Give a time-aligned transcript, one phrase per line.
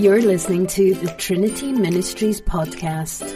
[0.00, 3.28] You're listening to the Trinity Ministries podcast.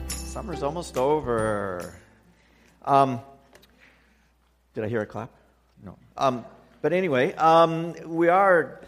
[0.07, 1.93] Summer's almost over.
[2.83, 3.19] Um,
[4.73, 5.29] did I hear a clap?
[5.85, 5.99] No.
[6.17, 6.43] Um,
[6.81, 8.81] but anyway, um, we are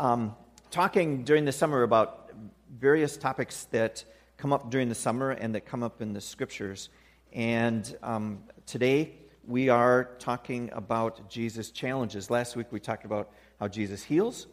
[0.00, 0.34] um,
[0.72, 2.32] talking during the summer about
[2.76, 4.04] various topics that
[4.42, 6.88] come up during the summer and that come up in the scriptures.
[7.32, 9.14] And um, today
[9.46, 12.28] we are talking about Jesus' challenges.
[12.28, 14.48] Last week we talked about how Jesus heals.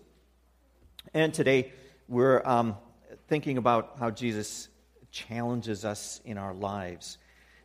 [1.12, 1.72] And today
[2.08, 2.78] we're um,
[3.30, 4.70] thinking about how Jesus
[5.10, 7.18] challenges us in our lives.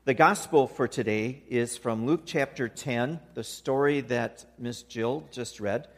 [0.06, 5.60] The gospel for today is from Luke chapter 10, the story that Miss Jill just
[5.60, 5.88] read.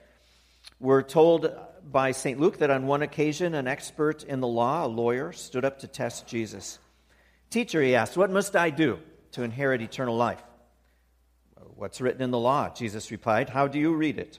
[0.80, 1.56] We're told
[1.90, 2.40] by St.
[2.40, 5.86] Luke that on one occasion, an expert in the law, a lawyer, stood up to
[5.86, 6.78] test Jesus.
[7.50, 8.98] Teacher, he asked, What must I do
[9.32, 10.42] to inherit eternal life?
[11.76, 12.70] What's written in the law?
[12.70, 14.38] Jesus replied, How do you read it?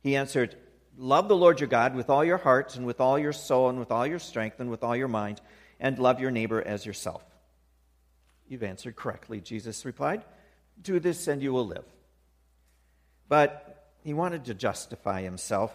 [0.00, 0.56] He answered,
[0.96, 3.78] Love the Lord your God with all your heart, and with all your soul, and
[3.78, 5.40] with all your strength, and with all your mind,
[5.78, 7.22] and love your neighbor as yourself.
[8.48, 10.24] You've answered correctly, Jesus replied.
[10.80, 11.84] Do this, and you will live.
[13.28, 15.74] But he wanted to justify himself.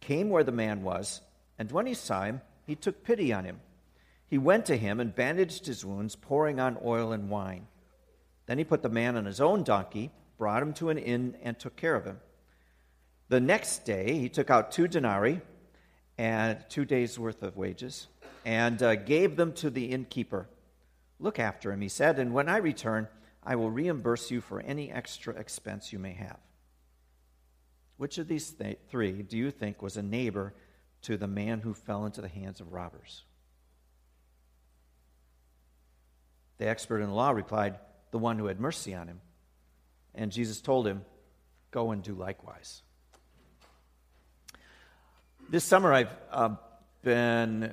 [0.00, 1.20] came where the man was,
[1.58, 3.60] and when he saw him, he took pity on him.
[4.26, 7.66] He went to him and bandaged his wounds, pouring on oil and wine.
[8.46, 11.58] Then he put the man on his own donkey, brought him to an inn, and
[11.58, 12.20] took care of him.
[13.28, 15.40] The next day, he took out two denarii
[16.18, 18.08] and two days' worth of wages
[18.44, 20.48] and uh, gave them to the innkeeper.
[21.18, 23.08] Look after him, he said, and when I return,
[23.42, 26.38] I will reimburse you for any extra expense you may have.
[28.00, 30.54] Which of these th- three do you think was a neighbor
[31.02, 33.24] to the man who fell into the hands of robbers?
[36.56, 37.78] The expert in law replied,
[38.10, 39.20] The one who had mercy on him.
[40.14, 41.04] And Jesus told him,
[41.72, 42.80] Go and do likewise.
[45.50, 46.54] This summer, I've uh,
[47.02, 47.70] been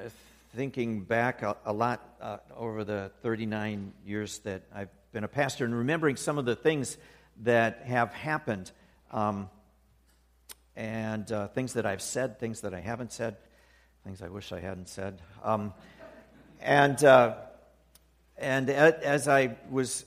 [0.58, 5.64] thinking back a, a lot uh, over the 39 years that I've been a pastor
[5.64, 6.98] and remembering some of the things
[7.44, 8.74] that have happened.
[9.10, 9.50] Um,
[10.78, 13.36] and uh, things that I've said, things that I haven't said,
[14.04, 15.22] things I wish I hadn't said.
[15.44, 15.74] Um,
[16.62, 17.36] and uh,
[18.38, 20.06] and as I was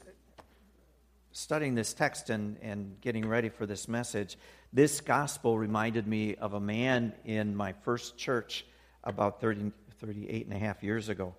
[1.33, 4.39] studying this text and, and getting ready for this message,
[4.73, 8.65] this gospel reminded me of a man in my first church
[9.03, 11.35] about 30, 38 and a half years ago.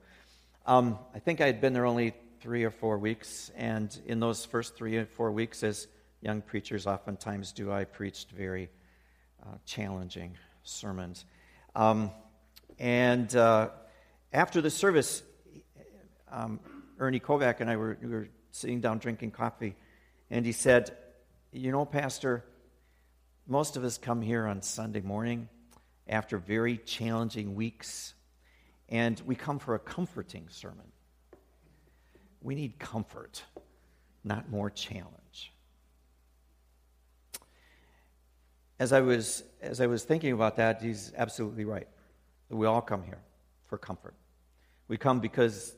[0.65, 4.43] Um, I think I had been there only three or four weeks, and in those
[4.43, 5.87] first three or four weeks, as
[6.21, 8.69] young preachers oftentimes do, I preached very
[9.43, 11.25] uh, challenging sermons.
[11.75, 12.11] Um,
[12.79, 13.69] and uh,
[14.33, 15.23] after the service,
[16.31, 16.59] um,
[16.99, 19.75] Ernie Kovac and I were, we were sitting down drinking coffee,
[20.29, 20.95] and he said,
[21.51, 22.43] You know, Pastor,
[23.47, 25.49] most of us come here on Sunday morning
[26.07, 28.13] after very challenging weeks,
[28.89, 30.91] and we come for a comforting sermon.
[32.41, 33.43] We need comfort,
[34.23, 35.53] not more challenge.
[38.81, 41.87] As I was as I was thinking about that, he's absolutely right.
[42.49, 43.21] We all come here
[43.67, 44.15] for comfort.
[44.87, 45.75] We come because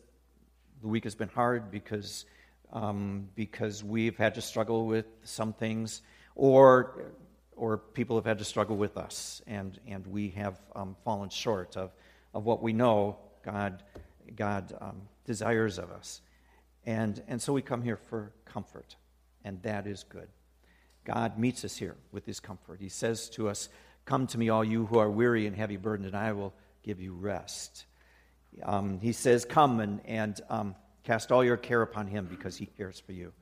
[0.81, 2.25] the week has been hard, because
[2.72, 6.02] um, because we've had to struggle with some things,
[6.34, 7.12] or
[7.58, 11.76] or people have had to struggle with us, and and we have um, fallen short
[11.76, 11.91] of
[12.34, 13.84] of what we know God
[14.34, 16.22] God um, desires of us,
[16.85, 18.96] and and so we come here for comfort,
[19.44, 20.29] and that is good.
[21.05, 22.79] God meets us here with his comfort.
[22.79, 23.70] He says to us,
[24.05, 26.53] Come to me, all you who are weary and heavy burdened, and I will
[26.84, 27.85] give you rest.
[28.61, 32.66] Um, he says, Come and, and um, cast all your care upon him because he
[32.66, 33.34] cares for you.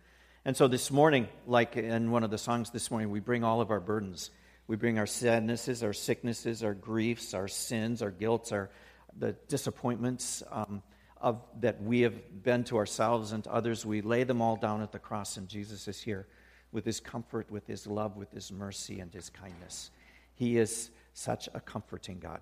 [0.46, 3.62] And so this morning, like in one of the songs this morning, we bring all
[3.62, 4.32] of our burdens.
[4.68, 8.70] We bring our sadnesses, our sicknesses, our griefs, our sins, our guilts, our
[9.18, 10.82] the disappointments um,
[11.20, 13.86] of, that we have been to ourselves and to others.
[13.86, 16.28] We lay them all down at the cross, and Jesus is here
[16.72, 19.92] with his comfort, with his love, with his mercy, and his kindness.
[20.36, 22.42] He is such a comforting God,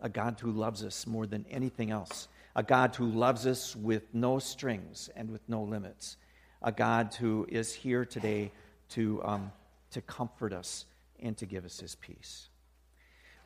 [0.00, 2.28] a God who loves us more than anything else.
[2.58, 6.16] a God who loves us with no strings and with no limits,
[6.60, 8.50] a God who is here today
[8.88, 9.52] to, um,
[9.92, 10.84] to comfort us
[11.20, 12.48] and to give us his peace.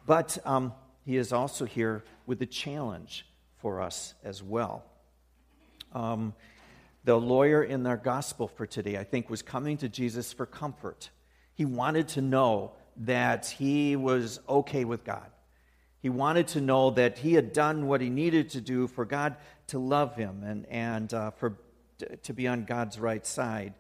[0.07, 0.73] But um,
[1.05, 3.27] he is also here with a challenge
[3.59, 4.83] for us as well.
[5.93, 6.33] Um,
[7.05, 11.11] the lawyer in our gospel for today, I think, was coming to Jesus for comfort.
[11.55, 15.27] He wanted to know that he was okay with God.
[16.01, 19.37] He wanted to know that he had done what he needed to do for God
[19.69, 21.57] to love him and, and uh, for,
[22.23, 23.75] to be on God's right side.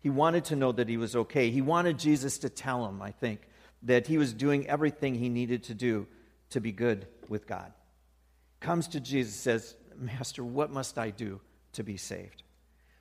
[0.00, 1.50] He wanted to know that he was okay.
[1.50, 3.42] He wanted Jesus to tell him, I think,
[3.82, 6.06] that he was doing everything he needed to do
[6.50, 7.72] to be good with God.
[8.60, 11.40] Comes to Jesus, says, Master, what must I do
[11.74, 12.42] to be saved?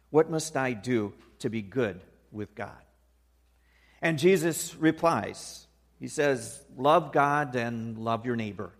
[0.09, 1.99] What must I do to be good
[2.31, 2.77] with God?
[4.01, 5.67] And Jesus replies,
[5.99, 8.71] He says, Love God and love your neighbor.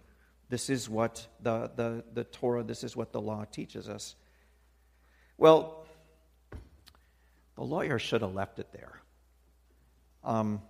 [0.50, 4.16] This is what the, the, the Torah, this is what the law teaches us.
[5.38, 5.86] Well,
[7.56, 9.02] the lawyer should have left it there.
[10.24, 10.62] Um,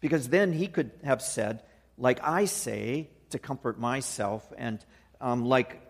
[0.00, 1.62] because then he could have said,
[1.96, 4.84] like I say, to comfort myself, and
[5.20, 5.80] um, like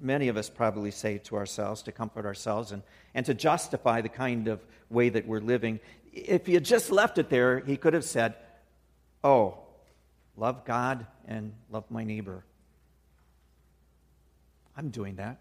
[0.00, 2.82] many of us probably say to ourselves to comfort ourselves and,
[3.14, 5.80] and to justify the kind of way that we're living.
[6.12, 8.34] If he had just left it there, he could have said,
[9.22, 9.58] Oh,
[10.36, 12.44] love God and love my neighbor.
[14.76, 15.38] I'm doing that.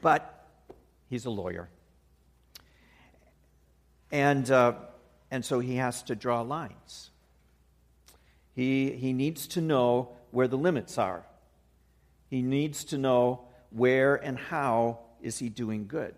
[0.00, 0.46] But
[1.08, 1.68] he's a lawyer.
[4.12, 4.74] And, uh,
[5.30, 7.10] and so he has to draw lines.
[8.54, 11.24] He, he needs to know where the limits are.
[12.30, 16.14] He needs to know where and how is he doing good?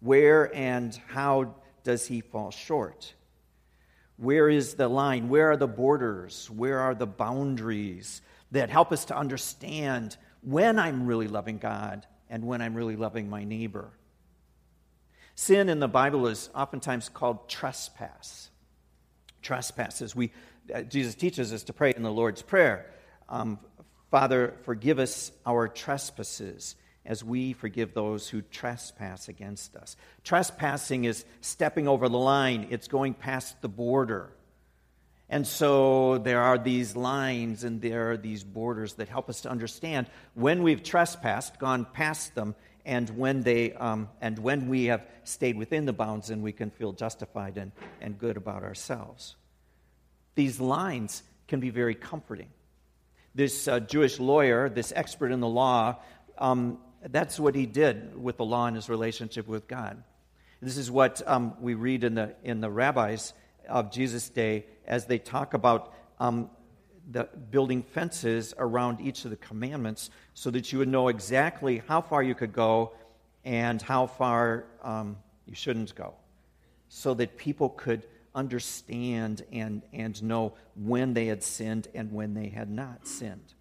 [0.00, 1.54] Where and how
[1.84, 3.14] does he fall short?
[4.16, 5.28] Where is the line?
[5.28, 6.50] Where are the borders?
[6.50, 8.20] Where are the boundaries
[8.50, 13.30] that help us to understand when I'm really loving God and when I'm really loving
[13.30, 13.92] my neighbor?
[15.34, 18.50] Sin in the Bible is oftentimes called trespass.
[19.40, 20.14] Trespasses.
[20.14, 20.32] We,
[20.72, 22.90] uh, Jesus teaches us to pray in the Lord's Prayer.
[23.28, 23.58] Um,
[24.12, 26.76] Father, forgive us our trespasses
[27.06, 29.96] as we forgive those who trespass against us.
[30.22, 34.28] Trespassing is stepping over the line, it's going past the border.
[35.30, 39.50] And so there are these lines and there are these borders that help us to
[39.50, 42.54] understand when we've trespassed, gone past them,
[42.84, 46.68] and when, they, um, and when we have stayed within the bounds and we can
[46.68, 47.72] feel justified and,
[48.02, 49.36] and good about ourselves.
[50.34, 52.50] These lines can be very comforting
[53.34, 55.96] this uh, Jewish lawyer, this expert in the law,
[56.38, 56.78] um,
[57.10, 60.02] that's what he did with the law and his relationship with God.
[60.60, 63.34] This is what um, we read in the, in the rabbis
[63.68, 66.50] of Jesus' day as they talk about um,
[67.10, 72.00] the building fences around each of the commandments so that you would know exactly how
[72.00, 72.92] far you could go
[73.44, 76.14] and how far um, you shouldn't go,
[76.88, 82.48] so that people could understand and, and know when they had sinned and when they
[82.48, 83.54] had not sinned.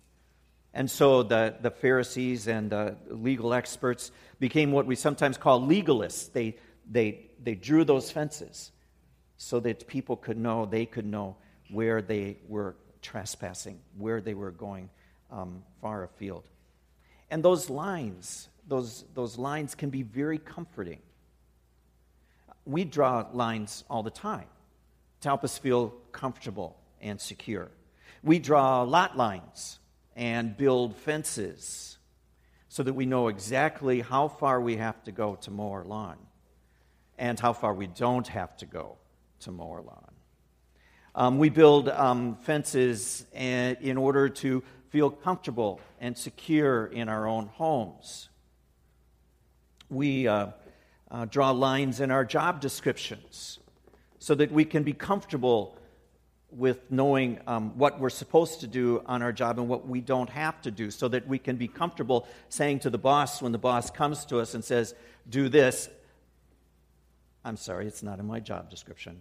[0.73, 6.31] And so the, the Pharisees and the legal experts became what we sometimes call legalists.
[6.31, 6.57] They,
[6.89, 8.71] they, they drew those fences
[9.37, 11.35] so that people could know, they could know
[11.69, 14.89] where they were trespassing, where they were going
[15.29, 16.47] um, far afield.
[17.29, 20.99] And those lines, those, those lines can be very comforting.
[22.65, 24.45] We draw lines all the time
[25.21, 27.71] to help us feel comfortable and secure.
[28.23, 29.79] We draw lot lines
[30.15, 31.97] and build fences
[32.69, 36.17] so that we know exactly how far we have to go to mow our lawn
[37.17, 38.97] and how far we don't have to go
[39.41, 40.11] to mow our lawn.
[41.13, 47.47] Um, we build um, fences in order to feel comfortable and secure in our own
[47.47, 48.29] homes.
[49.89, 50.47] We uh,
[51.09, 53.59] uh, draw lines in our job descriptions
[54.21, 55.75] so that we can be comfortable
[56.51, 60.29] with knowing um, what we're supposed to do on our job and what we don't
[60.29, 63.57] have to do, so that we can be comfortable saying to the boss when the
[63.57, 64.93] boss comes to us and says,
[65.27, 65.89] Do this.
[67.43, 69.19] I'm sorry, it's not in my job description.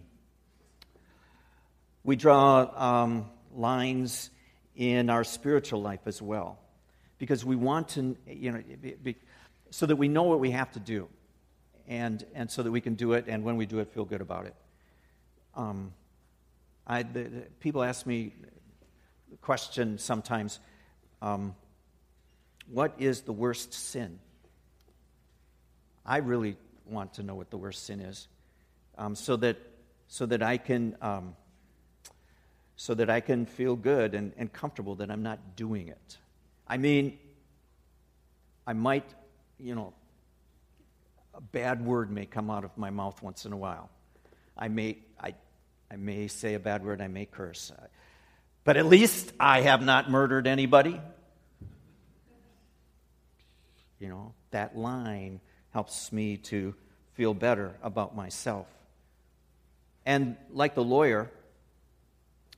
[2.03, 4.29] We draw um, lines
[4.75, 6.59] in our spiritual life as well
[7.17, 9.15] because we want to, you know, be, be,
[9.71, 11.07] so that we know what we have to do
[11.87, 14.21] and, and so that we can do it and when we do it, feel good
[14.21, 14.53] about it.
[15.55, 15.93] Um,
[16.87, 18.33] I, the, the, people ask me
[19.29, 20.59] the question sometimes
[21.21, 21.55] um,
[22.67, 24.19] what is the worst sin?
[26.05, 28.27] I really want to know what the worst sin is
[28.97, 29.57] um, so, that,
[30.07, 30.95] so that I can.
[31.01, 31.35] Um,
[32.81, 36.17] so that I can feel good and, and comfortable that I'm not doing it.
[36.67, 37.19] I mean,
[38.65, 39.05] I might,
[39.59, 39.93] you know,
[41.35, 43.91] a bad word may come out of my mouth once in a while.
[44.61, 45.33] I may, I,
[45.89, 47.71] I may say a bad word, I may curse.
[48.63, 51.01] But at least I have not murdered anybody.
[53.99, 55.41] You know, that line
[55.71, 56.75] helps me to
[57.15, 58.67] feel better about myself.
[60.05, 61.31] And like the lawyer,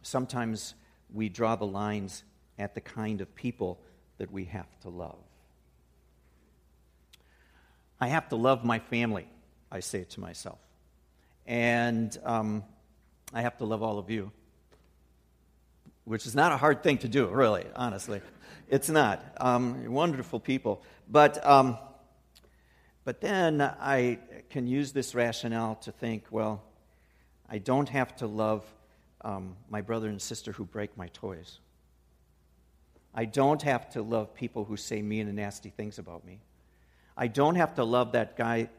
[0.02, 0.74] sometimes
[1.14, 2.24] we draw the lines
[2.60, 3.80] at the kind of people
[4.18, 5.18] that we have to love.
[8.02, 9.28] I have to love my family,
[9.72, 10.60] I say to myself.
[11.46, 12.64] And um,
[13.34, 14.32] I have to love all of you,
[16.06, 18.22] which is not a hard thing to do, really, honestly.
[18.70, 19.24] It's not.
[19.38, 20.82] Um, wonderful people.
[21.10, 21.78] But, um,
[23.04, 24.20] but then I
[24.50, 26.64] can use this rationale to think well,
[27.50, 28.64] I don't have to love
[29.22, 31.60] um, my brother and sister who break my toys.
[33.14, 36.40] I don't have to love people who say mean and nasty things about me.
[37.16, 38.70] I don't have to love that guy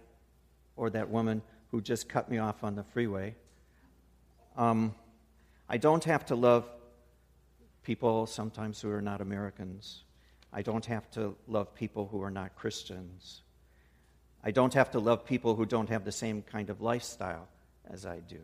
[0.76, 1.42] or that woman
[1.75, 3.35] who just cut me off on the freeway.
[4.57, 4.95] Um,
[5.69, 6.64] I don't have to love
[7.83, 10.04] people sometimes who are not Americans.
[10.52, 13.43] I don't have to love people who are not Christians.
[14.45, 17.49] I don't have to love people who don't have the same kind of lifestyle
[17.90, 18.38] as I do.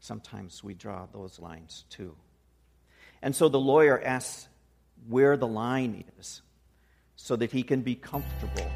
[0.00, 2.14] Sometimes we draw those lines too.
[3.22, 4.48] And so the lawyer asks
[5.08, 6.42] where the line is
[7.16, 8.70] so that he can be comfortable